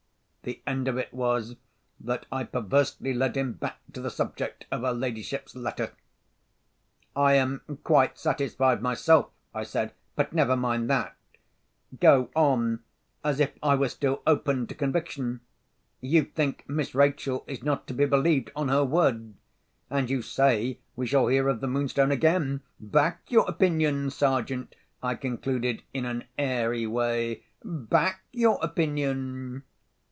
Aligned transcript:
The 0.43 0.59
end 0.65 0.87
of 0.87 0.97
it 0.97 1.13
was 1.13 1.55
that 1.99 2.25
I 2.31 2.45
perversely 2.45 3.13
led 3.13 3.37
him 3.37 3.53
back 3.53 3.77
to 3.93 4.01
the 4.01 4.09
subject 4.09 4.65
of 4.71 4.81
her 4.81 4.91
ladyship's 4.91 5.55
letter. 5.55 5.91
"I 7.15 7.33
am 7.35 7.61
quite 7.83 8.17
satisfied 8.17 8.81
myself," 8.81 9.29
I 9.53 9.61
said. 9.61 9.93
"But 10.15 10.33
never 10.33 10.57
mind 10.57 10.89
that! 10.89 11.15
Go 11.99 12.31
on, 12.35 12.79
as 13.23 13.39
if 13.39 13.51
I 13.61 13.75
was 13.75 13.91
still 13.93 14.23
open 14.25 14.65
to 14.65 14.73
conviction. 14.73 15.41
You 15.99 16.23
think 16.23 16.67
Miss 16.67 16.95
Rachel 16.95 17.43
is 17.45 17.61
not 17.61 17.85
to 17.85 17.93
be 17.93 18.07
believed 18.07 18.49
on 18.55 18.67
her 18.69 18.83
word; 18.83 19.35
and 19.91 20.09
you 20.09 20.23
say 20.23 20.79
we 20.95 21.05
shall 21.05 21.27
hear 21.27 21.49
of 21.49 21.61
the 21.61 21.67
Moonstone 21.67 22.09
again. 22.11 22.61
Back 22.79 23.29
your 23.29 23.47
opinion, 23.47 24.09
Sergeant," 24.09 24.75
I 25.03 25.13
concluded, 25.13 25.83
in 25.93 26.05
an 26.05 26.23
airy 26.35 26.87
way. 26.87 27.43
"Back 27.63 28.23
your 28.31 28.57
opinion." 28.63 29.65